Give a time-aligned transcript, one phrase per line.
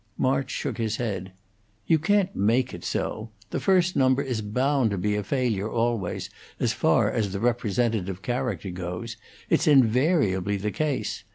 [0.17, 1.31] March shook his head.
[1.85, 3.29] "You can't make it so.
[3.51, 6.27] The first number is bound to be a failure always,
[6.59, 9.15] as far as the representative character goes.
[9.47, 11.23] It's invariably the case.